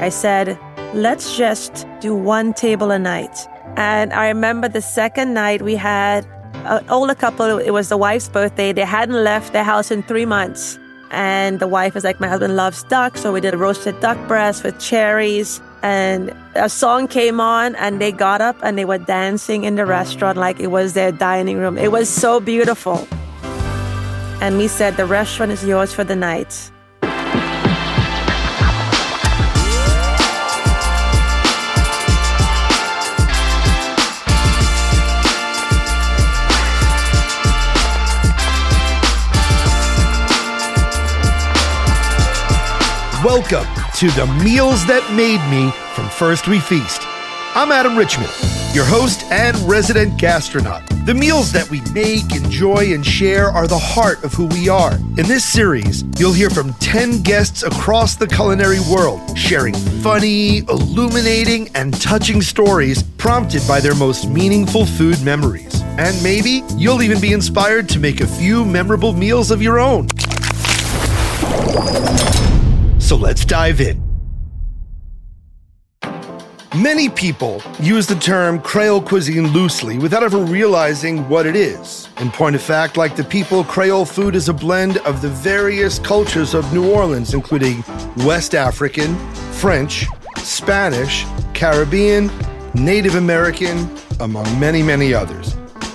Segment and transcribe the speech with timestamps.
[0.00, 0.58] I said,
[0.94, 3.46] let's just do one table a night.
[3.76, 6.26] And I remember the second night we had
[6.64, 8.72] uh, an older couple, it was the wife's birthday.
[8.72, 10.78] They hadn't left their house in three months.
[11.10, 13.16] And the wife was like, My husband loves duck.
[13.16, 15.60] So we did a roasted duck breast with cherries.
[15.82, 19.84] And a song came on, and they got up and they were dancing in the
[19.84, 21.76] restaurant like it was their dining room.
[21.76, 23.06] It was so beautiful.
[24.40, 26.70] And we said, The restaurant is yours for the night.
[43.24, 43.64] Welcome
[43.94, 47.00] to the Meals That Made Me from First We Feast.
[47.54, 48.28] I'm Adam Richman,
[48.74, 50.86] your host and resident gastronaut.
[51.06, 54.92] The meals that we make, enjoy, and share are the heart of who we are.
[55.16, 59.72] In this series, you'll hear from 10 guests across the culinary world, sharing
[60.02, 65.80] funny, illuminating, and touching stories prompted by their most meaningful food memories.
[65.96, 70.08] And maybe you'll even be inspired to make a few memorable meals of your own.
[73.14, 74.02] So let's dive in.
[76.74, 82.08] Many people use the term Creole cuisine loosely without ever realizing what it is.
[82.18, 86.00] In point of fact, like the people, Creole food is a blend of the various
[86.00, 87.84] cultures of New Orleans, including
[88.26, 89.14] West African,
[89.52, 90.06] French,
[90.38, 92.32] Spanish, Caribbean,
[92.74, 95.54] Native American, among many, many others.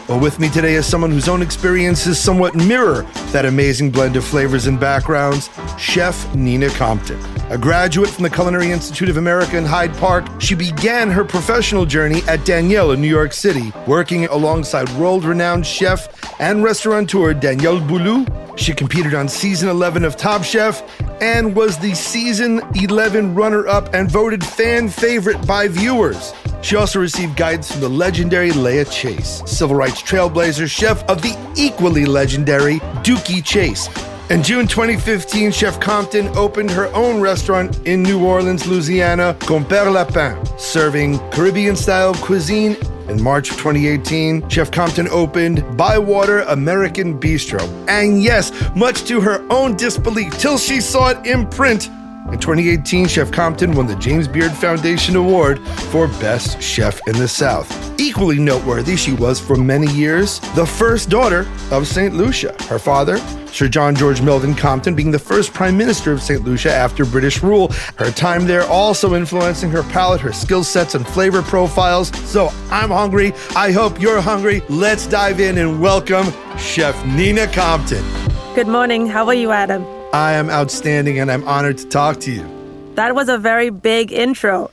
[0.10, 4.24] Well, with me today is someone whose own experiences somewhat mirror that amazing blend of
[4.24, 7.24] flavors and backgrounds, Chef Nina Compton.
[7.52, 11.86] A graduate from the Culinary Institute of America in Hyde Park, she began her professional
[11.86, 16.10] journey at Daniel in New York City, working alongside world renowned chef
[16.42, 18.58] and restaurateur Daniel Boulud.
[18.58, 20.82] She competed on season 11 of Top Chef
[21.22, 26.34] and was the season 11 runner up and voted fan favorite by viewers.
[26.62, 31.36] She also received guidance from the legendary Leah Chase, civil rights trailblazer, chef of the
[31.56, 33.88] equally legendary Dooky Chase.
[34.30, 40.38] In June 2015, Chef Compton opened her own restaurant in New Orleans, Louisiana, Compère Lapin,
[40.60, 42.78] serving Caribbean style cuisine.
[43.08, 47.60] In March of 2018, Chef Compton opened Bywater American Bistro.
[47.88, 51.90] And yes, much to her own disbelief, till she saw it in print,
[52.32, 55.60] in 2018, Chef Compton won the James Beard Foundation Award
[55.92, 58.00] for Best Chef in the South.
[58.00, 62.14] Equally noteworthy, she was for many years the first daughter of St.
[62.14, 62.56] Lucia.
[62.64, 63.18] Her father,
[63.48, 66.44] Sir John George Melvin Compton, being the first Prime Minister of St.
[66.44, 67.72] Lucia after British rule.
[67.98, 72.10] Her time there also influencing her palate, her skill sets, and flavor profiles.
[72.30, 73.34] So I'm hungry.
[73.56, 74.62] I hope you're hungry.
[74.70, 78.06] Let's dive in and welcome Chef Nina Compton.
[78.54, 79.08] Good morning.
[79.08, 79.99] How are you, Adam?
[80.14, 82.56] I am outstanding and I'm honored to talk to you.
[82.96, 84.72] That was a very big intro.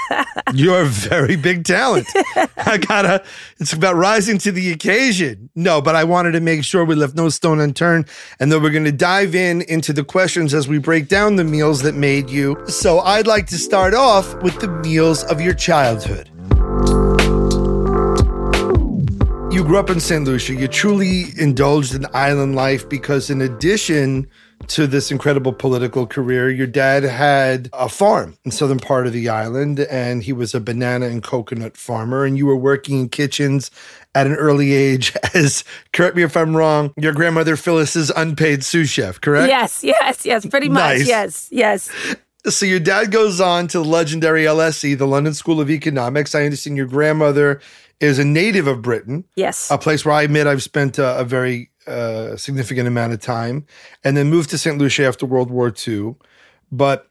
[0.54, 2.06] You're a very big talent.
[2.56, 3.24] I gotta,
[3.58, 5.50] it's about rising to the occasion.
[5.56, 8.06] No, but I wanted to make sure we left no stone unturned
[8.38, 11.82] and that we're gonna dive in into the questions as we break down the meals
[11.82, 12.56] that made you.
[12.68, 16.30] So I'd like to start off with the meals of your childhood.
[19.52, 20.24] You grew up in St.
[20.24, 20.54] Lucia.
[20.54, 24.28] You truly indulged in island life because, in addition
[24.68, 29.28] to this incredible political career, your dad had a farm in southern part of the
[29.28, 32.24] island, and he was a banana and coconut farmer.
[32.24, 33.70] And you were working in kitchens
[34.14, 38.88] at an early age as, correct me if I'm wrong, your grandmother Phyllis's unpaid sous
[38.88, 39.48] chef, correct?
[39.48, 40.98] Yes, yes, yes, pretty much.
[40.98, 41.08] Nice.
[41.08, 41.90] Yes, yes.
[42.48, 46.34] So your dad goes on to the legendary LSE, the London School of Economics.
[46.34, 47.60] I understand your grandmother
[48.00, 49.24] is a native of Britain.
[49.36, 49.70] Yes.
[49.70, 53.66] A place where I admit I've spent a, a very uh, significant amount of time,
[54.04, 54.78] and then moved to St.
[54.78, 56.16] Lucia after World War II.
[56.70, 57.08] But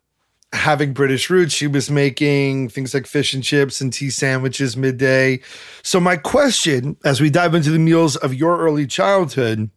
[0.54, 5.40] having British roots, she was making things like fish and chips and tea sandwiches midday.
[5.84, 9.70] So, my question as we dive into the meals of your early childhood,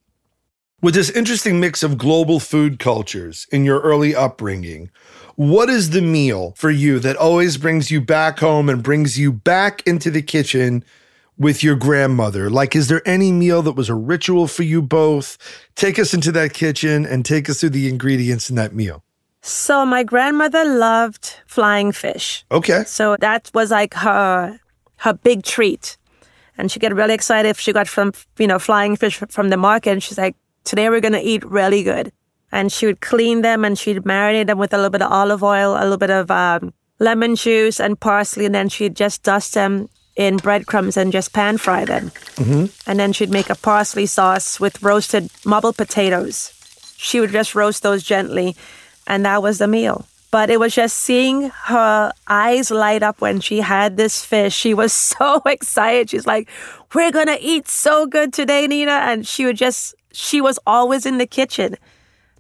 [0.80, 4.90] with this interesting mix of global food cultures in your early upbringing,
[5.34, 9.32] what is the meal for you that always brings you back home and brings you
[9.32, 10.84] back into the kitchen
[11.38, 12.50] with your grandmother?
[12.50, 15.38] Like, is there any meal that was a ritual for you both?
[15.74, 19.04] Take us into that kitchen and take us through the ingredients in that meal.
[19.40, 22.44] So my grandmother loved flying fish.
[22.50, 22.82] Okay.
[22.84, 24.60] So that was like her
[24.96, 25.96] her big treat.
[26.58, 29.56] And she get really excited if she got from you know flying fish from the
[29.56, 32.12] market and she's like, Today we're gonna eat really good.
[32.50, 35.42] And she would clean them and she'd marinate them with a little bit of olive
[35.42, 39.54] oil, a little bit of um, lemon juice and parsley, and then she'd just dust
[39.54, 39.88] them
[40.18, 42.10] in breadcrumbs and just pan fry them.
[42.34, 42.66] Mm-hmm.
[42.90, 46.52] And then she'd make a parsley sauce with roasted marbled potatoes.
[46.96, 48.56] She would just roast those gently,
[49.06, 50.06] and that was the meal.
[50.32, 54.54] But it was just seeing her eyes light up when she had this fish.
[54.54, 56.10] She was so excited.
[56.10, 56.48] She's like,
[56.92, 58.90] We're going to eat so good today, Nina.
[58.90, 61.76] And she would just, she was always in the kitchen.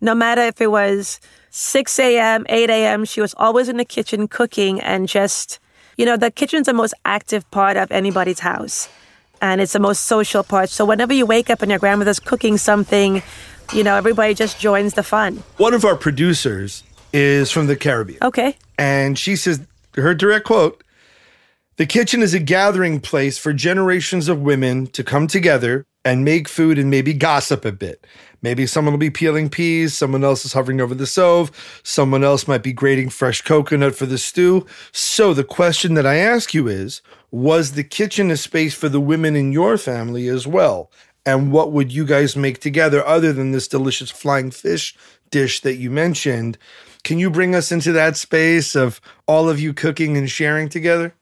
[0.00, 1.20] No matter if it was
[1.50, 5.60] 6 a.m., 8 a.m., she was always in the kitchen cooking and just,
[5.98, 8.88] you know, the kitchen's the most active part of anybody's house.
[9.42, 10.70] And it's the most social part.
[10.70, 13.22] So whenever you wake up and your grandmother's cooking something,
[13.74, 15.42] you know, everybody just joins the fun.
[15.58, 18.18] One of our producers is from the Caribbean.
[18.22, 18.56] Okay.
[18.78, 19.60] And she says,
[19.94, 20.82] her direct quote
[21.76, 26.48] The kitchen is a gathering place for generations of women to come together and make
[26.48, 28.06] food and maybe gossip a bit.
[28.40, 31.50] Maybe someone will be peeling peas, someone else is hovering over the stove,
[31.82, 34.64] someone else might be grating fresh coconut for the stew.
[34.92, 39.00] So the question that I ask you is Was the kitchen a space for the
[39.00, 40.90] women in your family as well?
[41.26, 44.96] And what would you guys make together other than this delicious flying fish
[45.30, 46.58] dish that you mentioned?
[47.04, 51.14] Can you bring us into that space of all of you cooking and sharing together?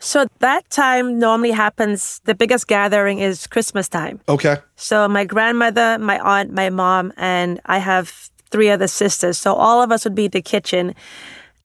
[0.00, 4.18] So that time normally happens, the biggest gathering is Christmas time.
[4.28, 4.56] Okay.
[4.76, 9.36] So my grandmother, my aunt, my mom, and I have three other sisters.
[9.36, 10.94] So all of us would be in the kitchen.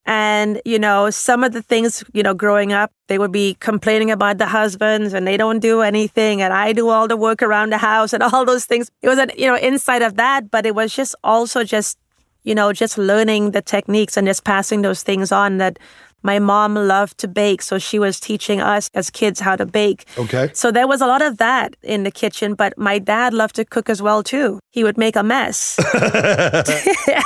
[0.05, 4.11] And, you know, some of the things, you know, growing up, they would be complaining
[4.11, 6.41] about the husbands and they don't do anything.
[6.41, 8.91] And I do all the work around the house and all those things.
[9.01, 11.97] It was an, you know, inside of that, but it was just also just,
[12.43, 15.79] you know, just learning the techniques and just passing those things on that
[16.25, 20.05] my mom loved to bake, so she was teaching us as kids how to bake.
[20.17, 20.49] Okay.
[20.53, 23.63] So there was a lot of that in the kitchen, but my dad loved to
[23.63, 24.59] cook as well too.
[24.71, 25.75] He would make a mess.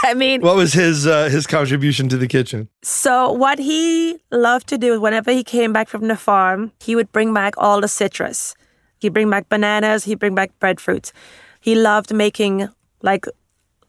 [0.09, 2.67] I mean, What was his uh, his contribution to the kitchen?
[2.83, 7.11] so what he loved to do whenever he came back from the farm, he would
[7.11, 8.53] bring back all the citrus.
[8.99, 11.13] He'd bring back bananas, he'd bring back breadfruits.
[11.61, 12.67] He loved making
[13.01, 13.25] like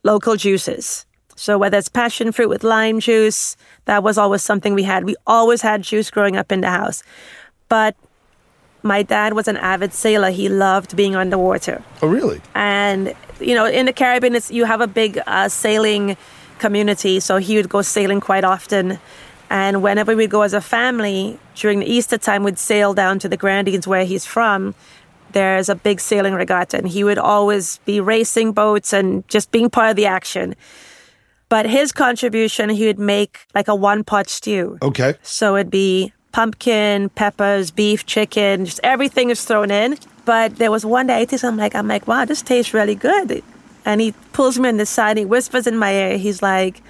[0.04, 1.06] local juices.
[1.40, 3.56] So whether it's passion fruit with lime juice,
[3.86, 5.04] that was always something we had.
[5.04, 7.02] We always had juice growing up in the house.
[7.70, 7.96] But
[8.82, 10.30] my dad was an avid sailor.
[10.30, 11.82] He loved being underwater.
[12.02, 12.42] Oh, really?
[12.54, 16.18] And, you know, in the Caribbean, it's, you have a big uh, sailing
[16.58, 17.20] community.
[17.20, 18.98] So he would go sailing quite often.
[19.48, 23.30] And whenever we'd go as a family, during the Easter time, we'd sail down to
[23.30, 24.74] the Grenadines where he's from.
[25.32, 29.70] There's a big sailing regatta, and he would always be racing boats and just being
[29.70, 30.54] part of the action.
[31.50, 34.78] But his contribution, he would make like a one pot stew.
[34.80, 35.14] Okay.
[35.22, 39.98] So it'd be pumpkin, peppers, beef, chicken, just everything is thrown in.
[40.24, 42.94] But there was one day I taste, I'm like, I'm like, wow, this tastes really
[42.94, 43.42] good.
[43.84, 46.82] And he pulls me in the side, he whispers in my ear, he's like,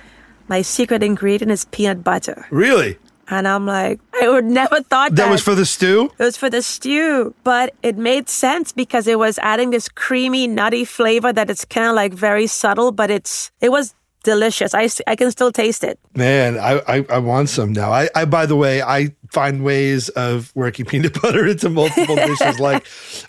[0.48, 2.46] my secret ingredient is peanut butter.
[2.50, 2.98] Really?
[3.28, 5.16] And I'm like, I would never thought that.
[5.16, 6.10] That was for the stew?
[6.18, 10.48] It was for the stew, but it made sense because it was adding this creamy,
[10.48, 14.74] nutty flavor that it's kind of like very subtle, but it's it was delicious.
[14.74, 15.98] I, I can still taste it.
[16.14, 17.90] Man, I, I, I want some now.
[17.92, 22.58] I, I, by the way, I find ways of working peanut butter into multiple dishes.
[22.60, 22.84] Like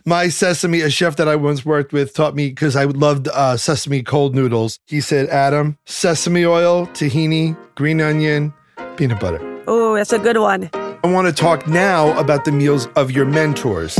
[0.05, 3.55] my sesame, a chef that I once worked with taught me because I loved uh,
[3.55, 4.79] sesame cold noodles.
[4.87, 8.53] He said, Adam, sesame oil, tahini, green onion,
[8.97, 9.39] peanut butter.
[9.67, 10.69] Oh, that's a good one.
[10.73, 13.97] I want to talk now about the meals of your mentors.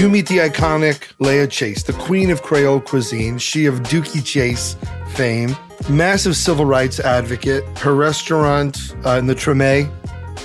[0.00, 4.74] You meet the iconic Leah Chase, the queen of Creole cuisine, she of Dooky Chase
[5.08, 5.54] fame,
[5.90, 7.62] massive civil rights advocate.
[7.76, 9.90] Her restaurant uh, in the Treme,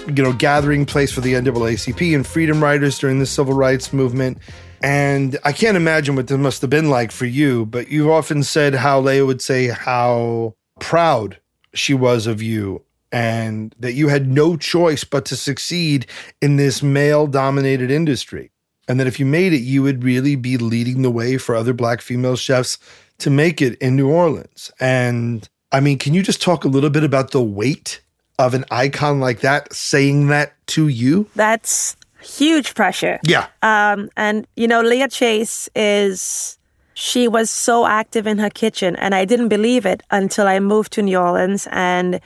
[0.08, 4.40] you know, gathering place for the NAACP and freedom riders during the civil rights movement.
[4.84, 8.44] And I can't imagine what this must have been like for you, but you've often
[8.44, 11.40] said how Leah would say how proud
[11.74, 16.08] she was of you and that you had no choice but to succeed
[16.42, 18.52] in this male dominated industry.
[18.88, 21.74] And that if you made it, you would really be leading the way for other
[21.74, 22.78] black female chefs
[23.20, 24.72] to make it in New Orleans.
[24.80, 28.02] And I mean, can you just talk a little bit about the weight
[28.38, 31.28] of an icon like that saying that to you?
[31.36, 33.20] That's huge pressure.
[33.24, 33.48] Yeah.
[33.62, 36.58] Um, and you know, Leah Chase is
[36.94, 40.94] she was so active in her kitchen, and I didn't believe it until I moved
[40.94, 42.20] to New Orleans, and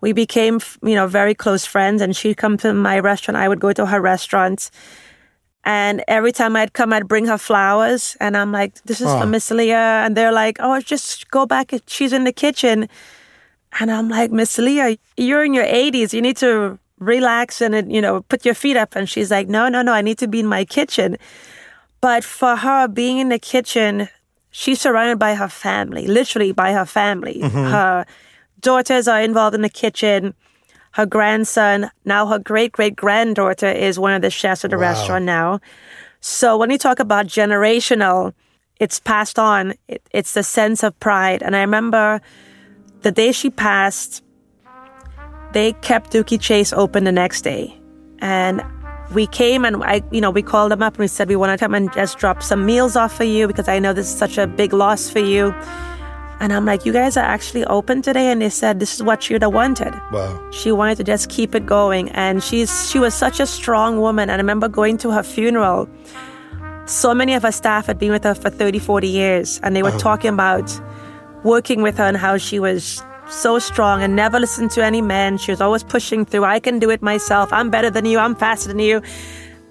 [0.00, 2.00] we became, you know, very close friends.
[2.00, 4.70] And she'd come to my restaurant, I would go to her restaurant,
[5.64, 9.20] and every time I'd come, I'd bring her flowers, and I'm like, "This is Aw.
[9.20, 11.72] for Miss Leah," and they're like, "Oh, just go back.
[11.86, 12.88] She's in the kitchen."
[13.80, 16.12] And I'm like, Miss Leah, you're in your 80s.
[16.12, 18.94] You need to relax and, you know, put your feet up.
[18.94, 21.16] And she's like, no, no, no, I need to be in my kitchen.
[22.00, 24.08] But for her, being in the kitchen,
[24.50, 27.40] she's surrounded by her family, literally by her family.
[27.42, 27.56] Mm-hmm.
[27.56, 28.06] Her
[28.60, 30.34] daughters are involved in the kitchen.
[30.94, 35.24] Her grandson, now her great great granddaughter, is one of the chefs at the restaurant
[35.24, 35.60] now.
[36.20, 38.32] So when you talk about generational,
[38.78, 39.74] it's passed on.
[39.88, 41.42] It, it's the sense of pride.
[41.42, 42.20] And I remember
[43.02, 44.22] the day she passed,
[45.52, 47.76] they kept Dooky Chase open the next day.
[48.20, 48.62] And
[49.12, 51.58] we came and I, you know, we called them up and we said, we want
[51.58, 54.16] to come and just drop some meals off for you because I know this is
[54.16, 55.52] such a big loss for you.
[56.40, 58.30] And I'm like, you guys are actually open today?
[58.30, 59.94] And they said, this is what she'd wanted.
[60.12, 60.50] Wow.
[60.50, 62.10] She wanted to just keep it going.
[62.10, 64.28] And she's, she was such a strong woman.
[64.28, 65.88] And I remember going to her funeral.
[66.86, 69.60] So many of her staff had been with her for 30, 40 years.
[69.62, 69.98] And they were oh.
[69.98, 70.80] talking about
[71.44, 75.38] working with her and how she was so strong and never listened to any men.
[75.38, 76.44] She was always pushing through.
[76.44, 77.52] I can do it myself.
[77.52, 78.18] I'm better than you.
[78.18, 79.02] I'm faster than you.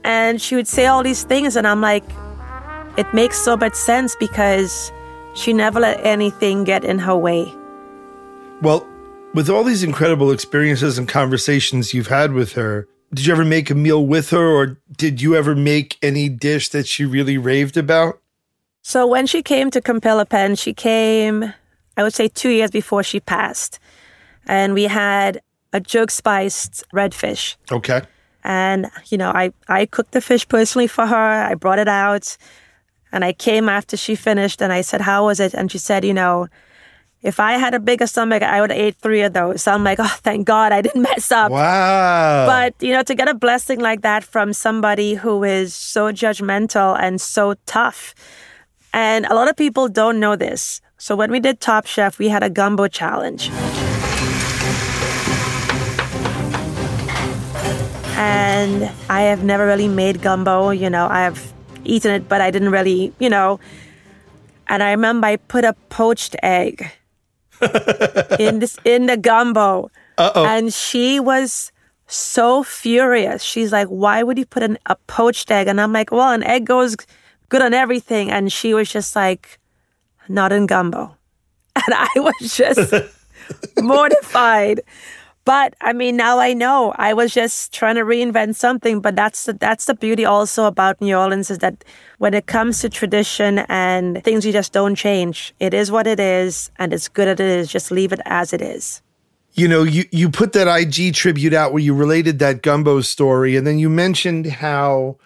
[0.04, 1.56] And she would say all these things.
[1.56, 2.04] And I'm like,
[2.98, 4.92] it makes so much sense because
[5.34, 7.54] she never let anything get in her way.
[8.62, 8.88] Well,
[9.34, 13.70] with all these incredible experiences and conversations you've had with her, did you ever make
[13.70, 17.78] a meal with her or did you ever make any dish that she really raved
[17.78, 18.20] about?
[18.82, 21.54] So when she came to Pen, she came
[21.96, 23.80] I would say two years before she passed.
[24.46, 27.56] And we had a jerk spiced redfish.
[27.72, 28.02] Okay.
[28.44, 31.16] And, you know, I, I cooked the fish personally for her.
[31.16, 32.36] I brought it out.
[33.14, 35.54] And I came after she finished and I said, How was it?
[35.54, 36.48] And she said, You know,
[37.22, 39.62] if I had a bigger stomach, I would have ate three of those.
[39.62, 41.52] So I'm like, Oh, thank God I didn't mess up.
[41.52, 42.48] Wow.
[42.48, 46.98] But, you know, to get a blessing like that from somebody who is so judgmental
[47.00, 48.16] and so tough.
[48.94, 50.82] And a lot of people don't know this.
[50.98, 53.52] So when we did Top Chef, we had a gumbo challenge.
[58.16, 61.54] And I have never really made gumbo, you know, I have
[61.84, 63.60] eaten it, but I didn't really, you know.
[64.68, 66.90] And I remember I put a poached egg
[68.40, 69.92] in this in the gumbo.
[70.18, 70.46] Uh-oh.
[70.46, 71.72] And she was
[72.08, 73.44] so furious.
[73.44, 76.44] She's like, "Why would you put an, a poached egg?" And I'm like, "Well, an
[76.44, 76.96] egg goes
[77.50, 79.60] good on everything." And she was just like,
[80.28, 81.16] not in gumbo.
[81.76, 82.94] And I was just
[83.82, 84.82] mortified.
[85.46, 86.94] But I mean, now I know.
[86.98, 89.02] I was just trying to reinvent something.
[89.02, 91.84] But that's the, that's the beauty also about New Orleans is that
[92.20, 95.54] when it comes to tradition and things, you just don't change.
[95.60, 97.72] It is what it is, and it's good as it is.
[97.72, 99.02] Just leave it as it is.
[99.54, 103.56] You know, you you put that IG tribute out where you related that gumbo story,
[103.56, 105.18] and then you mentioned how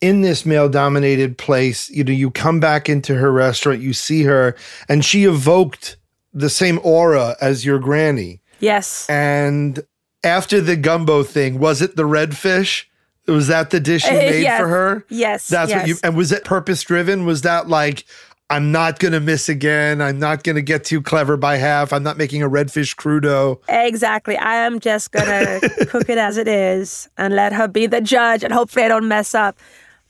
[0.00, 4.22] in this male dominated place, you know, you come back into her restaurant, you see
[4.22, 4.54] her,
[4.88, 5.96] and she evoked
[6.32, 8.40] the same aura as your granny.
[8.60, 9.08] Yes.
[9.08, 9.80] And
[10.24, 12.84] after the gumbo thing, was it the redfish?
[13.26, 14.60] Was that the dish you uh, made yes.
[14.60, 15.04] for her?
[15.08, 15.48] Yes.
[15.48, 15.80] That's yes.
[15.80, 17.26] what you and was it purpose driven?
[17.26, 18.04] Was that like
[18.48, 20.00] I'm not going to miss again.
[20.00, 21.92] I'm not going to get too clever by half.
[21.92, 23.60] I'm not making a redfish crudo.
[23.68, 24.36] Exactly.
[24.36, 25.26] I am just going
[25.60, 28.88] to cook it as it is and let her be the judge and hopefully I
[28.88, 29.58] don't mess up.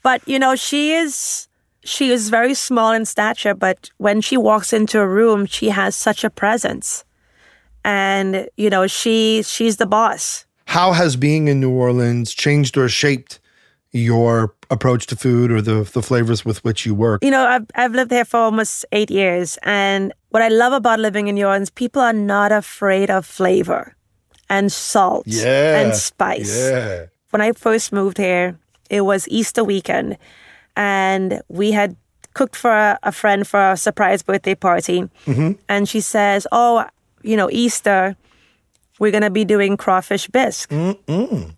[0.03, 1.49] But you know, she is
[1.83, 5.97] she is very small in stature, but when she walks into a room, she has
[5.97, 7.05] such a presence.
[7.87, 10.45] And you know, she she's the boss.
[10.67, 13.39] How has being in New Orleans changed or shaped
[13.93, 17.23] your approach to food or the the flavors with which you work?
[17.23, 20.99] You know, I've I've lived here for almost 8 years and what I love about
[20.99, 23.95] living in New Orleans, people are not afraid of flavor
[24.51, 26.59] and salt yeah, and spice.
[26.59, 27.07] Yeah.
[27.31, 28.59] When I first moved here,
[28.91, 30.19] it was Easter weekend,
[30.77, 31.97] and we had
[32.35, 35.09] cooked for a, a friend for a surprise birthday party.
[35.27, 35.53] Mm-hmm.
[35.69, 36.85] And she says, "Oh,
[37.27, 38.17] you know, Easter,
[38.99, 41.55] we're gonna be doing crawfish bisque." Mm-mm.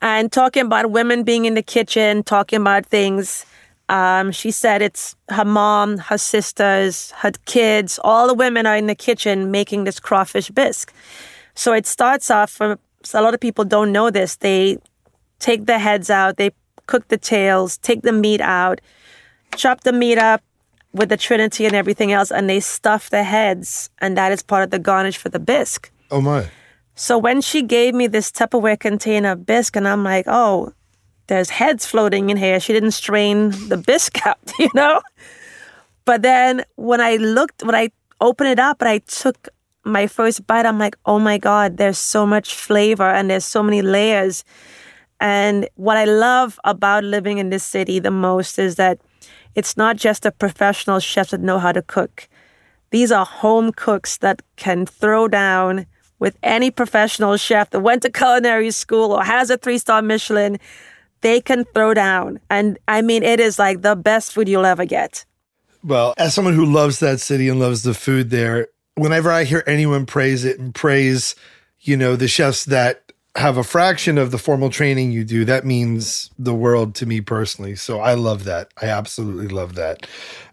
[0.00, 3.46] And talking about women being in the kitchen, talking about things.
[3.90, 8.86] Um, she said it's her mom, her sisters, her kids, all the women are in
[8.86, 10.90] the kitchen making this crawfish bisque.
[11.54, 12.78] So it starts off for
[13.12, 14.36] a lot of people don't know this.
[14.36, 14.78] They
[15.38, 16.52] take the heads out, they
[16.86, 18.80] cook the tails, take the meat out,
[19.56, 20.42] chop the meat up
[20.94, 24.62] with the trinity and everything else, and they stuff the heads, and that is part
[24.62, 25.90] of the garnish for the bisque.
[26.10, 26.48] Oh my.
[26.94, 30.72] So when she gave me this Tupperware container of bisque, and I'm like, oh,
[31.26, 32.60] there's heads floating in here.
[32.60, 35.02] She didn't strain the bisque out, you know?
[36.04, 39.48] But then when I looked, when I opened it up and I took
[39.84, 43.62] my first bite, I'm like, oh my God, there's so much flavor and there's so
[43.62, 44.44] many layers.
[45.20, 49.00] And what I love about living in this city the most is that
[49.54, 52.28] it's not just the professional chefs that know how to cook.
[52.90, 55.86] These are home cooks that can throw down
[56.18, 60.58] with any professional chef that went to culinary school or has a three star Michelin.
[61.20, 62.40] They can throw down.
[62.50, 65.24] And I mean, it is like the best food you'll ever get.
[65.82, 69.62] Well, as someone who loves that city and loves the food there, whenever I hear
[69.66, 71.34] anyone praise it and praise,
[71.80, 73.03] you know, the chefs that
[73.36, 77.20] have a fraction of the formal training you do, that means the world to me
[77.20, 77.74] personally.
[77.74, 78.72] So I love that.
[78.80, 80.06] I absolutely love that.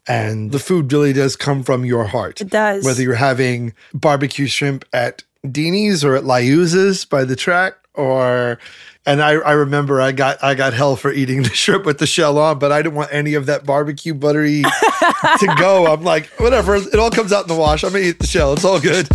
[0.07, 2.41] And the food really does come from your heart.
[2.41, 2.83] It does.
[2.83, 8.57] Whether you're having barbecue shrimp at Dini's or at Liuzza's by the track or
[9.05, 12.07] and I, I remember I got I got hell for eating the shrimp with the
[12.07, 14.63] shell on, but I didn't want any of that barbecue buttery
[15.39, 15.91] to go.
[15.91, 17.83] I'm like, whatever, it all comes out in the wash.
[17.83, 18.53] I'm gonna eat the shell.
[18.53, 19.07] It's all good.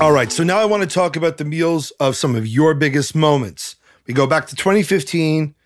[0.00, 2.72] All right, so now I want to talk about the meals of some of your
[2.72, 3.74] biggest moments.
[4.06, 5.56] We go back to 2015.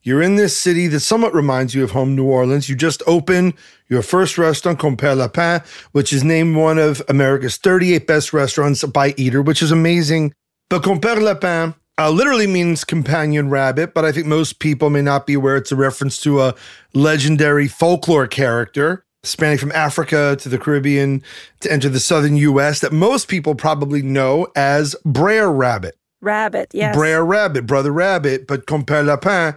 [0.00, 2.70] You're in this city that somewhat reminds you of home, New Orleans.
[2.70, 3.52] You just opened
[3.90, 5.60] your first restaurant, Compère Lapin,
[5.92, 10.32] which is named one of America's 38 best restaurants by Eater, which is amazing.
[10.70, 15.26] But Compère Lapin uh, literally means companion rabbit, but I think most people may not
[15.26, 16.54] be aware it's a reference to a
[16.94, 21.22] legendary folklore character spanning from Africa to the Caribbean
[21.60, 25.96] to enter the southern US that most people probably know as Brer Rabbit.
[26.20, 26.94] Rabbit, yes.
[26.94, 29.56] Brer Rabbit, Brother Rabbit, but Compère Lapin.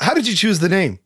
[0.00, 0.98] How did you choose the name?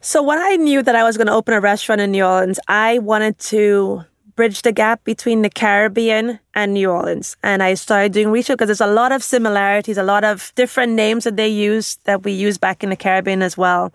[0.00, 2.60] So when I knew that I was going to open a restaurant in New Orleans,
[2.68, 4.04] I wanted to
[4.36, 7.36] bridge the gap between the Caribbean and New Orleans.
[7.42, 10.92] And I started doing research because there's a lot of similarities, a lot of different
[10.92, 13.92] names that they use that we use back in the Caribbean as well.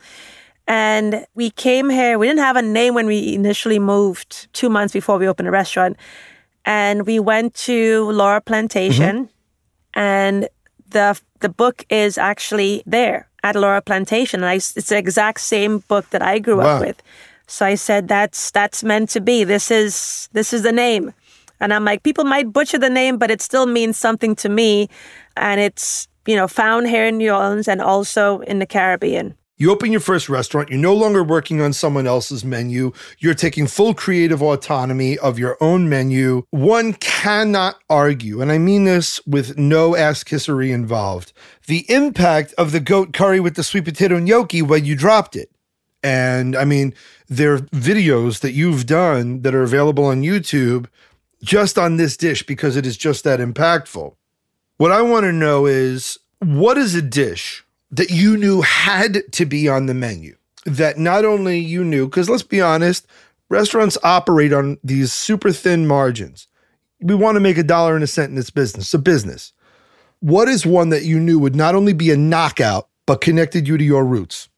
[0.67, 4.93] And we came here, we didn't have a name when we initially moved two months
[4.93, 5.97] before we opened a restaurant.
[6.63, 9.99] And we went to Laura Plantation, mm-hmm.
[9.99, 10.47] and
[10.89, 14.41] the the book is actually there at Laura Plantation.
[14.41, 16.75] And I, it's the exact same book that I grew wow.
[16.75, 17.01] up with.
[17.47, 19.43] So I said, that's that's meant to be.
[19.43, 21.13] This is this is the name.
[21.59, 24.89] And I'm like, people might butcher the name, but it still means something to me.
[25.37, 29.35] And it's, you know, found here in New Orleans and also in the Caribbean.
[29.61, 32.93] You open your first restaurant, you're no longer working on someone else's menu.
[33.19, 36.47] You're taking full creative autonomy of your own menu.
[36.49, 41.31] One cannot argue, and I mean this with no ass kissery involved,
[41.67, 45.35] the impact of the goat curry with the sweet potato and gnocchi when you dropped
[45.35, 45.51] it.
[46.01, 46.95] And I mean,
[47.29, 50.87] there are videos that you've done that are available on YouTube
[51.43, 54.15] just on this dish because it is just that impactful.
[54.77, 59.45] What I want to know is what is a dish that you knew had to
[59.45, 60.35] be on the menu.
[60.65, 63.07] That not only you knew, because let's be honest,
[63.49, 66.47] restaurants operate on these super thin margins.
[67.01, 69.53] We want to make a dollar and a cent in this business, it's a business.
[70.19, 73.77] What is one that you knew would not only be a knockout, but connected you
[73.77, 74.49] to your roots?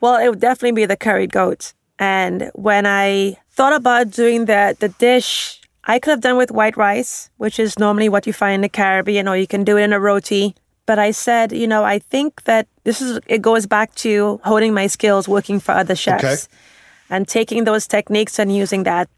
[0.00, 1.74] Well, it would definitely be the curried goat.
[2.00, 6.76] And when I thought about doing the, the dish, I could have done with white
[6.76, 9.82] rice, which is normally what you find in the Caribbean, or you can do it
[9.82, 10.56] in a roti.
[10.92, 14.74] But I said, you know, I think that this is, it goes back to honing
[14.74, 16.36] my skills working for other chefs okay.
[17.08, 19.08] and taking those techniques and using that.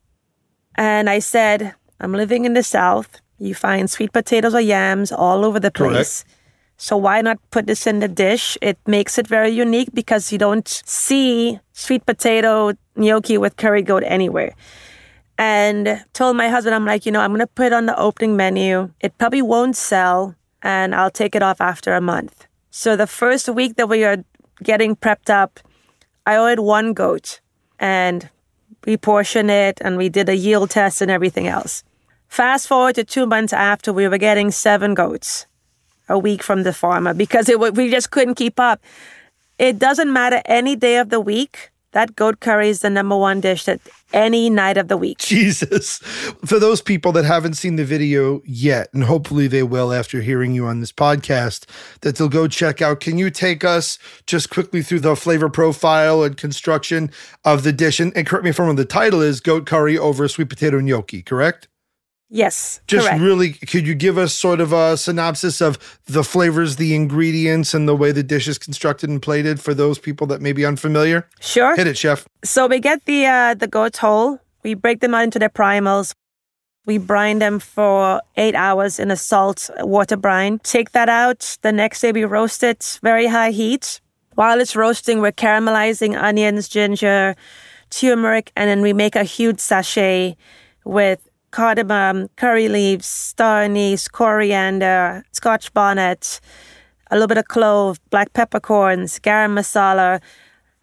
[0.76, 3.20] And I said, I'm living in the South.
[3.38, 6.22] You find sweet potatoes or yams all over the place.
[6.22, 6.38] Correct.
[6.76, 8.56] So why not put this in the dish?
[8.62, 14.04] It makes it very unique because you don't see sweet potato gnocchi with curry goat
[14.06, 14.54] anywhere.
[15.38, 18.36] And told my husband, I'm like, you know, I'm gonna put it on the opening
[18.36, 18.90] menu.
[19.00, 22.46] It probably won't sell, and I'll take it off after a month.
[22.70, 24.24] So the first week that we are
[24.62, 25.60] getting prepped up,
[26.26, 27.40] I ordered one goat
[27.78, 28.28] and
[28.86, 31.84] we portioned it and we did a yield test and everything else.
[32.28, 35.46] Fast forward to two months after, we were getting seven goats
[36.08, 38.82] a week from the farmer because it, we just couldn't keep up.
[39.58, 41.70] It doesn't matter any day of the week.
[41.92, 43.80] That goat curry is the number one dish that
[44.14, 45.18] any night of the week.
[45.34, 45.98] Jesus.
[46.44, 50.54] For those people that haven't seen the video yet, and hopefully they will after hearing
[50.54, 51.66] you on this podcast,
[52.00, 53.00] that they'll go check out.
[53.00, 57.10] Can you take us just quickly through the flavor profile and construction
[57.44, 58.00] of the dish?
[58.00, 60.80] And, and correct me if I'm wrong, the title is Goat Curry over Sweet Potato
[60.80, 61.68] Gnocchi, correct?
[62.30, 62.80] Yes.
[62.86, 63.22] Just correct.
[63.22, 67.86] really, could you give us sort of a synopsis of the flavors, the ingredients, and
[67.88, 71.28] the way the dish is constructed and plated for those people that may be unfamiliar?
[71.40, 71.76] Sure.
[71.76, 72.26] Hit it, chef.
[72.42, 74.40] So we get the uh, the goats whole.
[74.62, 76.12] We break them out into their primals.
[76.86, 80.58] We brine them for eight hours in a salt water brine.
[80.60, 81.56] Take that out.
[81.62, 84.00] The next day we roast it very high heat.
[84.34, 87.36] While it's roasting, we're caramelizing onions, ginger,
[87.90, 90.36] turmeric, and then we make a huge sachet
[90.84, 96.40] with cardamom, curry leaves, star anise, coriander, scotch bonnet,
[97.10, 100.20] a little bit of clove, black peppercorns, garam masala.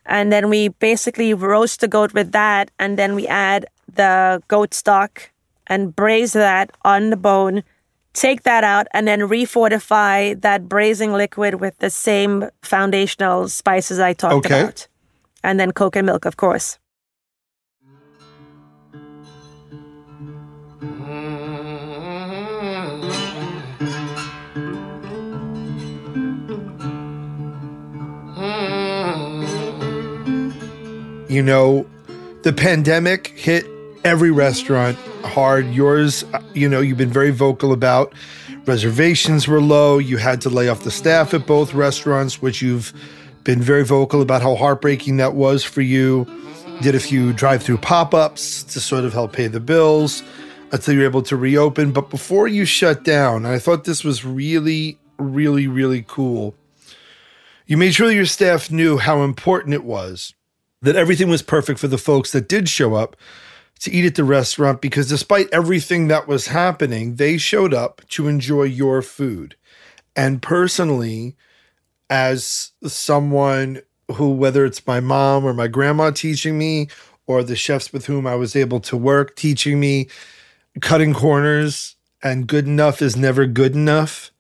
[0.06, 2.72] And then we basically roast the goat with that.
[2.80, 5.30] And then we add the goat stock
[5.68, 7.64] and braise that on the bone
[8.14, 14.14] take that out, and then refortify that braising liquid with the same foundational spices I
[14.14, 14.62] talked Okay.
[14.62, 14.88] about.
[15.44, 16.78] And then and milk, of course.
[31.32, 31.90] You know,
[32.44, 33.66] the pandemic hit
[34.04, 35.66] every restaurant hard.
[35.68, 38.14] Yours, you know, you've been very vocal about
[38.66, 39.98] reservations were low.
[39.98, 42.92] You had to lay off the staff at both restaurants, which you've
[43.46, 46.28] been very vocal about how heartbreaking that was for you.
[46.82, 50.24] Did a few drive through pop ups to sort of help pay the bills
[50.74, 51.94] until you're able to reopen.
[51.94, 56.56] But before you shut down, and I thought this was really, really, really cool,
[57.68, 60.34] you made sure your staff knew how important it was
[60.82, 63.16] that everything was perfect for the folks that did show up
[63.80, 68.28] to eat at the restaurant because despite everything that was happening, they showed up to
[68.28, 69.56] enjoy your food.
[70.16, 71.36] And personally,
[72.10, 73.82] as someone
[74.16, 76.90] who, whether it's my mom or my grandma teaching me,
[77.28, 80.10] or the chefs with whom I was able to work teaching me,
[80.82, 84.32] cutting corners and good enough is never good enough.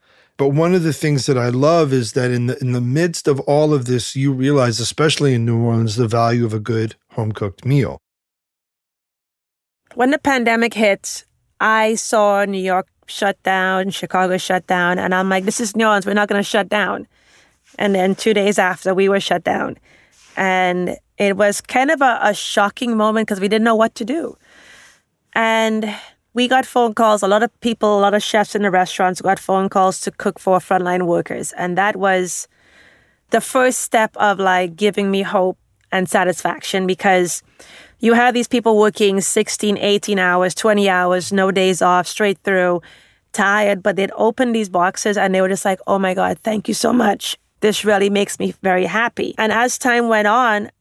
[0.41, 3.27] But one of the things that I love is that in the in the midst
[3.27, 6.95] of all of this, you realize, especially in New Orleans, the value of a good
[7.11, 7.99] home cooked meal.
[9.93, 11.25] When the pandemic hit,
[11.59, 15.85] I saw New York shut down, Chicago shut down, and I'm like, this is New
[15.85, 17.07] Orleans, we're not going to shut down.
[17.77, 19.77] And then two days after, we were shut down.
[20.37, 24.05] And it was kind of a, a shocking moment because we didn't know what to
[24.05, 24.35] do.
[25.33, 25.95] And
[26.33, 27.21] we got phone calls.
[27.21, 30.11] A lot of people, a lot of chefs in the restaurants got phone calls to
[30.11, 31.51] cook for frontline workers.
[31.53, 32.47] And that was
[33.31, 35.57] the first step of like giving me hope
[35.91, 37.43] and satisfaction because
[37.99, 42.81] you have these people working 16, 18 hours, 20 hours, no days off, straight through,
[43.33, 46.67] tired, but they'd open these boxes and they were just like, oh my God, thank
[46.67, 47.37] you so much.
[47.59, 49.35] This really makes me very happy.
[49.37, 50.71] And as time went on,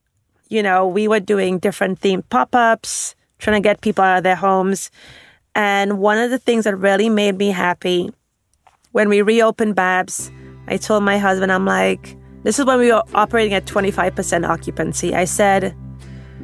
[0.48, 4.24] you know, we were doing different themed pop ups, trying to get people out of
[4.24, 4.90] their homes.
[5.54, 8.12] And one of the things that really made me happy
[8.92, 10.30] when we reopened Babs,
[10.68, 15.14] I told my husband, I'm like, this is when we were operating at 25% occupancy.
[15.14, 15.74] I said,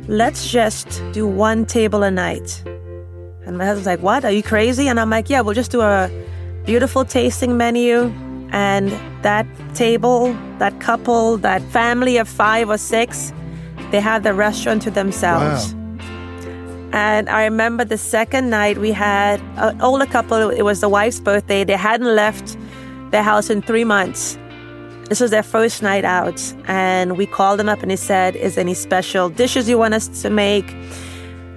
[0.08, 2.62] let's just do one table a night.
[3.46, 4.24] And my husband's like, what?
[4.24, 4.88] Are you crazy?
[4.88, 6.10] And I'm like, yeah, we'll just do a
[6.64, 8.12] beautiful tasting menu.
[8.50, 8.90] And
[9.22, 13.32] that table, that couple, that family of five or six,
[13.90, 15.74] they have the restaurant to themselves.
[16.92, 20.88] And I remember the second night we had uh, an older couple, it was the
[20.88, 21.64] wife's birthday.
[21.64, 22.56] They hadn't left
[23.10, 24.38] their house in three months.
[25.08, 26.40] This was their first night out.
[26.66, 30.08] And we called them up and he said, Is any special dishes you want us
[30.22, 30.74] to make?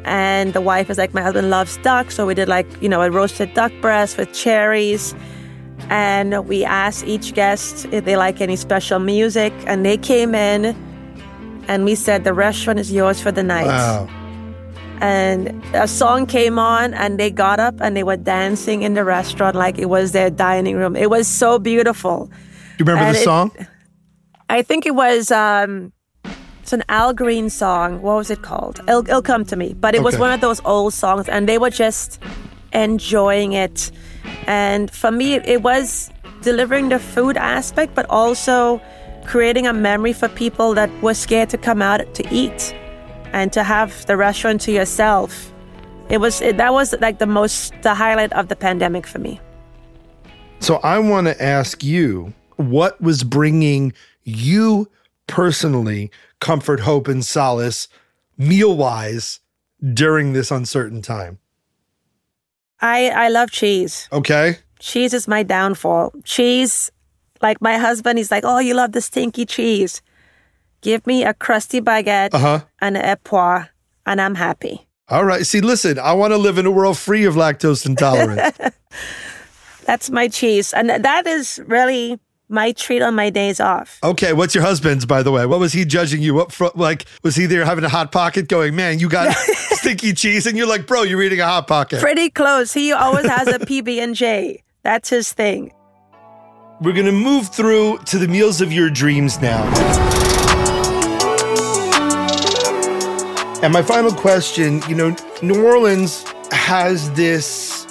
[0.06, 2.12] And the wife was like, My husband loves duck.
[2.12, 5.16] So we did like, you know, a roasted duck breast with cherries.
[5.90, 9.54] And we asked each guest if they like any special music.
[9.66, 10.76] And they came in
[11.68, 14.10] and we said, The restaurant is yours for the night Wow.
[15.02, 19.04] And a song came on and they got up and they were dancing in the
[19.06, 20.96] restaurant like it was their dining room.
[20.96, 22.26] It was so beautiful.
[22.26, 22.32] Do
[22.80, 23.52] you remember And the it- song?
[24.52, 25.94] i think it was um
[26.64, 28.02] it's an al green song.
[28.02, 28.80] What was it called?
[28.88, 29.74] It'll, it'll come to me.
[29.74, 32.20] But it was one of those old songs and they were just
[32.74, 33.92] enjoying it.
[34.48, 38.82] And for me it was delivering the food aspect but also
[39.26, 42.74] creating a memory for people that were scared to come out to eat
[43.34, 45.52] and to have the restaurant to yourself
[46.10, 49.40] it was it, that was like the most the highlight of the pandemic for me
[50.62, 54.90] So I want to ask you what was bringing you
[55.28, 56.12] personally
[56.42, 57.88] comfort, hope, and solace
[58.38, 59.40] meal wise
[59.94, 61.40] during this uncertain time?
[62.82, 64.58] i i love cheese Okay.
[64.80, 66.92] cheese is my downfall cheese
[67.42, 70.02] like my husband he's like oh you love the stinky cheese
[70.82, 72.60] give me a crusty baguette Uh huh.
[72.82, 73.70] and an Époisses
[74.06, 75.44] and i'm happy All right.
[75.46, 78.58] See, listen, I want to live in a world free of lactose intolerance.
[79.86, 84.34] that's my cheese and that is really my treat on my days off okay.
[84.34, 85.46] What's your husband's, by the way?
[85.46, 86.72] What was he judging you up for?
[86.76, 89.36] Like, was he there having a hot pocket going, man, you got
[89.82, 90.46] stinky cheese?
[90.48, 92.00] And you're like, bro, you're eating a hot pocket.
[92.02, 95.72] pretty close he always has a pb&j that's his thing
[96.82, 99.62] We're going to move through to the meals of your dreams now.
[103.62, 107.86] And my final question you know, New Orleans has this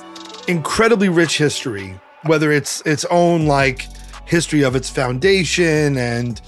[0.48, 3.86] incredibly rich history, whether it's its own like
[4.24, 6.40] history of its foundation and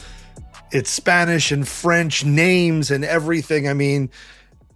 [0.73, 3.69] its Spanish and French names and everything.
[3.69, 4.09] I mean,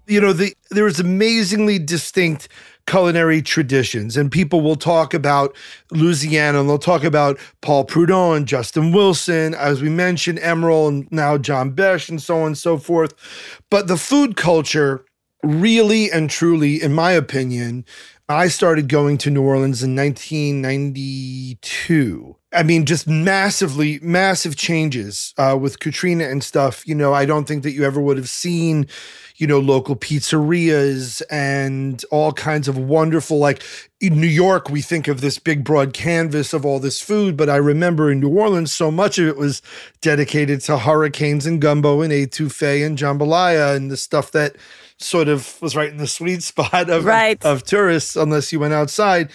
[0.07, 2.49] you know, the there is amazingly distinct
[2.87, 4.17] culinary traditions.
[4.17, 5.57] And people will talk about
[5.91, 11.11] Louisiana and they'll talk about Paul Prudhomme and Justin Wilson, as we mentioned, Emeril and
[11.11, 13.15] now John Besh and so on and so forth.
[13.71, 15.05] But the food culture
[15.43, 17.85] really and truly, in my opinion,
[18.29, 22.37] I started going to New Orleans in 1992.
[22.55, 26.87] I mean, just massively, massive changes uh, with Katrina and stuff.
[26.87, 28.87] You know, I don't think that you ever would have seen,
[29.37, 33.63] you know, local pizzerias and all kinds of wonderful, like
[34.01, 37.37] in New York, we think of this big broad canvas of all this food.
[37.37, 39.61] But I remember in New Orleans, so much of it was
[40.01, 44.57] dedicated to hurricanes and gumbo and etouffee and jambalaya and the stuff that
[44.99, 47.45] sort of was right in the sweet spot of, right.
[47.45, 49.31] of tourists, unless you went outside.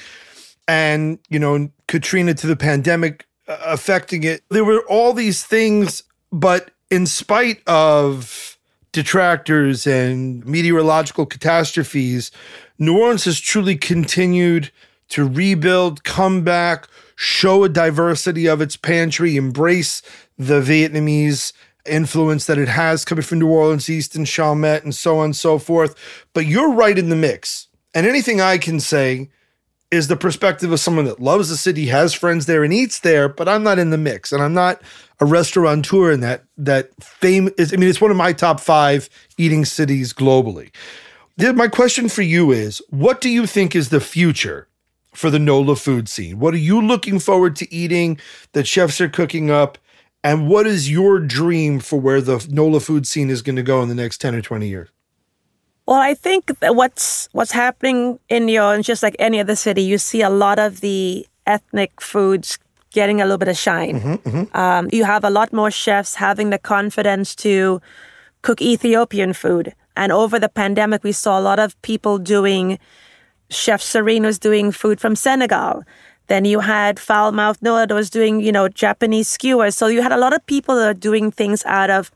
[0.70, 4.44] And, you know, Katrina to the pandemic uh, affecting it.
[4.52, 8.56] There were all these things, but in spite of
[8.92, 12.30] detractors and meteorological catastrophes,
[12.78, 14.70] New Orleans has truly continued
[15.08, 20.04] to rebuild, come back, show a diversity of its pantry, embrace
[20.38, 21.52] the Vietnamese
[21.88, 25.36] influence that it has coming from New Orleans East and Chalmette and so on and
[25.36, 25.96] so forth.
[26.34, 27.70] But you're right in the mix.
[27.96, 29.32] And anything I can say
[29.92, 33.28] is the perspective of someone that loves the city, has friends there, and eats there,
[33.28, 34.32] but I'm not in the mix.
[34.32, 34.82] And I'm not
[35.20, 39.10] a restaurateur in that that fame is I mean, it's one of my top five
[39.38, 40.72] eating cities globally.
[41.38, 44.68] My question for you is what do you think is the future
[45.14, 46.40] for the NOLA food scene?
[46.40, 48.20] What are you looking forward to eating
[48.52, 49.78] that chefs are cooking up?
[50.24, 53.82] And what is your dream for where the NOLA food scene is going to go
[53.82, 54.90] in the next 10 or 20 years?
[55.90, 59.82] Well, I think that what's what's happening in New Orleans, just like any other city,
[59.82, 62.60] you see a lot of the ethnic foods
[62.92, 64.00] getting a little bit of shine.
[64.00, 64.56] Mm-hmm, mm-hmm.
[64.56, 67.82] Um, you have a lot more chefs having the confidence to
[68.44, 69.74] cook Ethiopian food.
[69.98, 72.78] And over the pandemic, we saw a lot of people doing.
[73.50, 75.82] Chef Serigne was doing food from Senegal.
[76.28, 79.76] Then you had Foul Mouth Noah that was doing, you know, Japanese skewers.
[79.76, 82.12] So you had a lot of people that are doing things out of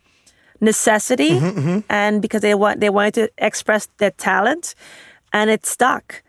[0.63, 1.83] necessity Mm-hmm, mhm.
[1.89, 4.75] and because they want they wanted to express their talent
[5.31, 6.23] and it stuck.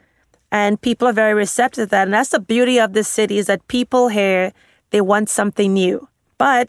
[0.50, 2.04] And people are very receptive to that.
[2.06, 4.52] And that's the beauty of this city is that people here,
[4.90, 6.08] they want something new.
[6.38, 6.68] But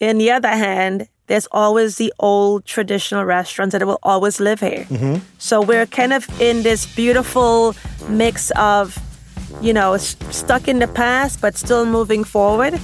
[0.00, 4.86] in the other hand, there's always the old traditional restaurants that will always live here.
[5.38, 7.74] So we're kind of in this beautiful
[8.08, 8.98] mix of,
[9.60, 12.80] you know, stuck in the past, but still moving forward.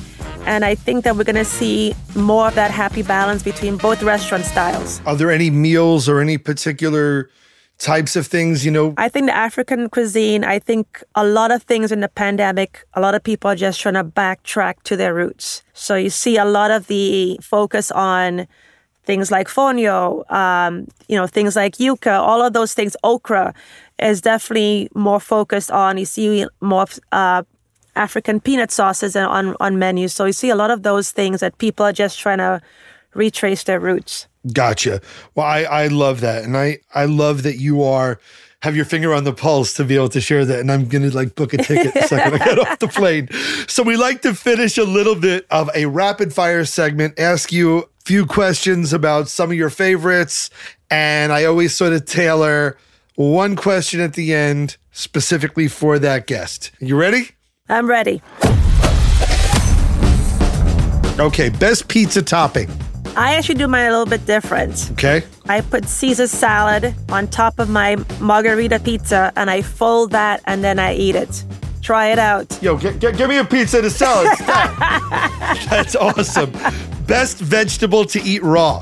[0.46, 4.02] And I think that we're going to see more of that happy balance between both
[4.02, 5.00] restaurant styles.
[5.04, 7.30] Are there any meals or any particular
[7.78, 8.94] types of things, you know?
[8.96, 13.00] I think the African cuisine, I think a lot of things in the pandemic, a
[13.00, 15.62] lot of people are just trying to backtrack to their roots.
[15.72, 18.46] So you see a lot of the focus on
[19.04, 23.54] things like fonio, um, you know, things like yuca, all of those things, okra
[23.98, 27.42] is definitely more focused on, you see more uh,
[27.94, 30.12] African peanut sauces on, on menus.
[30.12, 32.60] So you see a lot of those things that people are just trying to
[33.14, 34.28] retrace their roots.
[34.52, 35.00] Gotcha.
[35.34, 36.44] Well, I, I love that.
[36.44, 38.20] And I, I love that you are
[38.62, 40.60] have your finger on the pulse to be able to share that.
[40.60, 43.28] And I'm gonna like book a ticket the second I get off the plane.
[43.68, 47.78] So we like to finish a little bit of a rapid fire segment, ask you
[47.78, 50.50] a few questions about some of your favorites.
[50.90, 52.76] And I always sort of tailor
[53.16, 56.70] one question at the end specifically for that guest.
[56.80, 57.30] You ready?
[57.68, 58.22] I'm ready.
[61.18, 62.70] Okay, best pizza topping.
[63.16, 64.90] I actually do mine a little bit different.
[64.92, 65.22] Okay.
[65.48, 70.62] I put Caesar salad on top of my margarita pizza and I fold that and
[70.62, 71.42] then I eat it.
[71.80, 72.62] Try it out.
[72.62, 74.36] Yo, g- g- give me a pizza and a salad.
[75.70, 76.52] That's awesome.
[77.06, 78.80] Best vegetable to eat raw.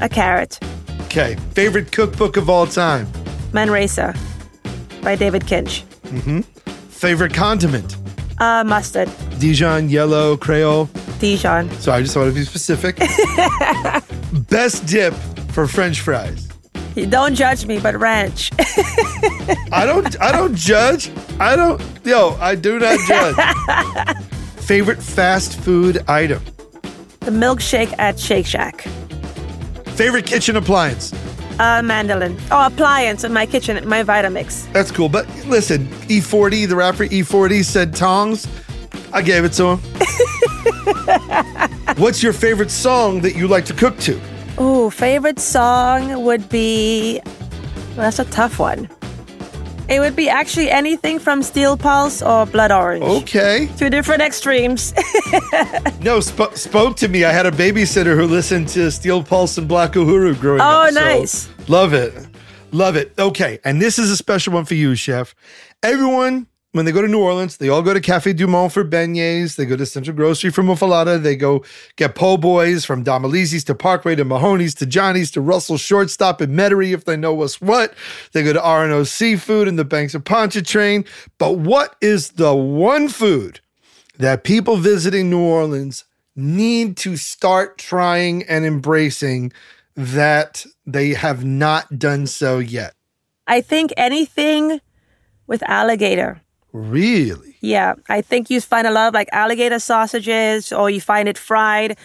[0.00, 0.60] A carrot.
[1.06, 1.34] Okay.
[1.54, 3.08] Favorite cookbook of all time.
[3.52, 4.14] Manresa
[5.02, 5.84] by David Kinch.
[6.04, 6.40] Mm-hmm.
[6.90, 7.96] Favorite condiment.
[8.38, 9.10] Uh, mustard.
[9.38, 10.88] Dijon, yellow, Creole.
[11.18, 11.70] Dijon.
[11.80, 12.96] So I just want to be specific.
[14.48, 15.14] Best dip
[15.52, 16.48] for French fries.
[16.94, 18.50] You Don't judge me, but ranch.
[19.72, 20.20] I don't.
[20.20, 21.10] I don't judge.
[21.38, 21.80] I don't.
[22.04, 23.36] Yo, I do not judge.
[24.56, 26.42] Favorite fast food item.
[27.20, 28.82] the milkshake at Shake Shack.
[29.94, 31.12] Favorite kitchen appliance.
[31.58, 32.36] Uh, mandolin.
[32.50, 34.70] Oh, appliance in my kitchen, my Vitamix.
[34.72, 35.08] That's cool.
[35.08, 38.46] But listen, E40, the rapper E40 said tongs.
[39.12, 39.78] I gave it to him.
[41.96, 44.20] What's your favorite song that you like to cook to?
[44.58, 47.20] Oh, favorite song would be.
[47.24, 47.34] Well,
[47.96, 48.88] that's a tough one.
[49.88, 53.02] It would be actually anything from Steel Pulse or Blood Orange.
[53.04, 53.68] Okay.
[53.78, 54.92] Two different extremes.
[56.00, 57.24] No, sp- spoke to me.
[57.24, 60.88] I had a babysitter who listened to Steel Pulse and Black Uhuru growing Oh, up.
[60.90, 61.48] Oh, nice.
[61.68, 62.14] love it.
[62.70, 63.12] Love it.
[63.18, 63.58] Okay.
[63.64, 65.34] And this is a special one for you, Chef.
[65.82, 68.84] Everyone, when they go to New Orleans, they all go to Cafe Du Monde for
[68.84, 69.56] beignets.
[69.56, 71.22] They go to Central Grocery for muffaletta.
[71.22, 71.64] They go
[71.96, 76.56] get po' boys from Domilise's to Parkway to Mahoney's to Johnny's to Russell Shortstop and
[76.56, 77.94] Metairie if they know what's what.
[78.32, 81.06] They go to R&O Seafood and the Banks of Pontchartrain.
[81.38, 83.60] But what is the one food
[84.18, 86.04] that people visiting New Orleans
[86.36, 89.52] need to start trying and embracing
[89.96, 92.94] that they have not done so yet?
[93.46, 94.82] I think anything
[95.46, 96.42] with alligator.
[96.72, 97.56] Really?
[97.60, 101.38] Yeah, I think you find a lot of like alligator sausages or you find it
[101.38, 101.96] fried.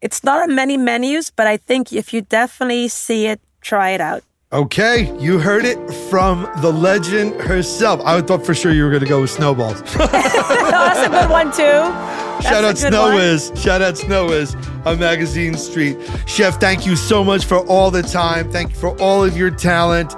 [0.00, 4.00] It's not on many menus, but I think if you definitely see it, try it
[4.00, 4.22] out.
[4.50, 5.78] Okay, you heard it
[6.08, 8.00] from the legend herself.
[8.04, 9.82] I thought for sure you were going to go with snowballs.
[9.98, 12.08] That's a good one too.
[12.38, 13.14] That's Shout out Snow one.
[13.16, 13.52] Whiz.
[13.56, 14.54] Shout out Snow Whiz
[14.86, 15.98] on Magazine Street.
[16.26, 18.50] Chef, thank you so much for all the time.
[18.50, 20.14] Thank you for all of your talent.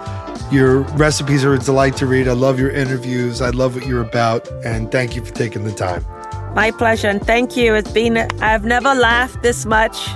[0.50, 2.26] Your recipes are a delight to read.
[2.26, 3.40] I love your interviews.
[3.40, 4.48] I love what you're about.
[4.64, 6.04] And thank you for taking the time.
[6.54, 7.74] My pleasure, and thank you.
[7.76, 10.08] It's been I've never laughed this much.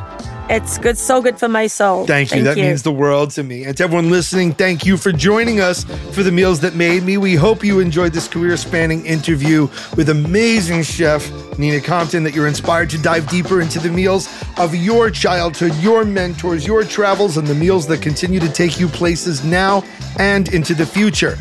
[0.50, 2.06] It's good, so good for my soul.
[2.06, 2.42] Thank you.
[2.42, 3.64] that means the world to me.
[3.64, 7.16] And to everyone listening, thank you for joining us for the Meals That Made Me.
[7.16, 12.46] We hope you enjoyed this career spanning interview with amazing chef Nina Compton, that you're
[12.46, 14.28] inspired to dive deeper into the meals
[14.58, 18.88] of your childhood, your mentors, your travels, and the meals that continue to take you
[18.88, 19.82] places now
[20.18, 21.36] and into the future.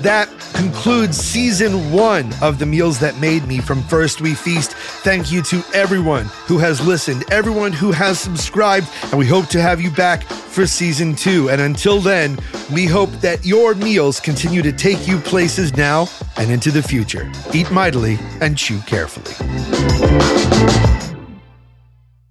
[0.00, 4.72] That concludes season one of The Meals That Made Me from First We Feast.
[4.72, 9.62] Thank you to everyone who has listened, everyone who has subscribed, and we hope to
[9.62, 11.48] have you back for season two.
[11.48, 12.40] And until then,
[12.72, 17.30] we hope that your meals continue to take you places now and into the future.
[17.54, 19.36] Eat mightily and chew carefully.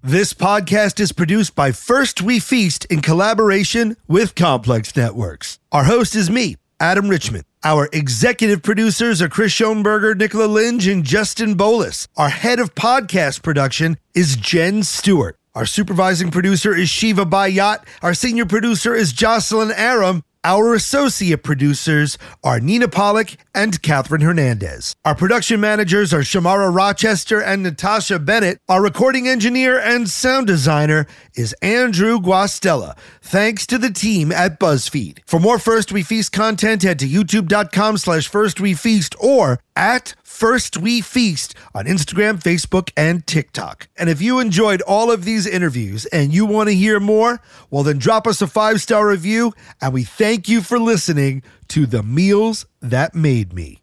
[0.04, 5.60] This podcast is produced by First We Feast in collaboration with Complex Networks.
[5.72, 7.44] Our host is me, Adam Richman.
[7.64, 12.08] Our executive producers are Chris Schonberger, Nicola Linge, and Justin Bolois.
[12.16, 15.38] Our head of podcast production is Jen Stewart.
[15.56, 17.80] Our supervising producer is Shiva Bayat.
[18.04, 20.24] Our senior producer is Jocelyn Arem.
[20.48, 24.96] Our associate producers are Nina Pollock and Katherine Hernandez.
[25.04, 28.62] Our production managers are Shamara Rochester and Natasha Bennett.
[28.70, 31.06] Our recording engineer and sound designer
[31.36, 32.98] is Andrew Guastella.
[33.22, 35.20] Thanks to the team at BuzzFeed.
[35.26, 40.16] For more First We Feast content, head to youtube.com slash first we feast or at
[40.38, 43.88] First We Feast on Instagram, Facebook, and TikTok.
[43.98, 47.82] And if you enjoyed all of these interviews and you want to hear more, well,
[47.82, 49.56] then drop us a five star review.
[49.82, 53.82] And we thank you for listening to The Meals That Made Me.